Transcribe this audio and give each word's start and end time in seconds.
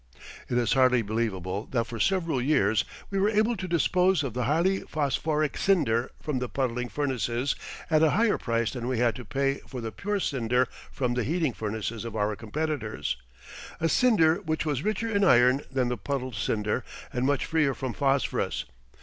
It 0.49 0.57
is 0.57 0.73
hardly 0.73 1.03
believable 1.03 1.67
that 1.73 1.85
for 1.85 1.99
several 1.99 2.41
years 2.41 2.85
we 3.11 3.19
were 3.19 3.29
able 3.29 3.55
to 3.55 3.67
dispose 3.67 4.23
of 4.23 4.33
the 4.33 4.45
highly 4.45 4.79
phosphoric 4.79 5.55
cinder 5.57 6.09
from 6.19 6.39
the 6.39 6.49
puddling 6.49 6.89
furnaces 6.89 7.55
at 7.87 8.01
a 8.01 8.09
higher 8.09 8.39
price 8.39 8.71
than 8.71 8.87
we 8.87 8.97
had 8.97 9.15
to 9.17 9.23
pay 9.25 9.59
for 9.67 9.79
the 9.79 9.91
pure 9.91 10.19
cinder 10.19 10.67
from 10.91 11.13
the 11.13 11.23
heating 11.23 11.53
furnaces 11.53 12.03
of 12.03 12.15
our 12.15 12.35
competitors 12.35 13.15
a 13.79 13.87
cinder 13.87 14.37
which 14.41 14.65
was 14.65 14.81
richer 14.83 15.07
in 15.07 15.23
iron 15.23 15.61
than 15.69 15.89
the 15.89 15.97
puddled 15.97 16.33
cinder 16.33 16.83
and 17.13 17.27
much 17.27 17.45
freer 17.45 17.75
from 17.75 17.93
phosphorus. 17.93 18.65